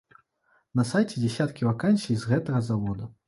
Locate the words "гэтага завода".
2.35-3.11